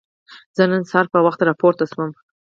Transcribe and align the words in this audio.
زه 0.57 0.63
نن 0.71 0.83
سهار 0.89 1.05
په 1.13 1.19
وخت 1.25 1.39
راپورته 1.49 1.85
شوم. 1.91 2.11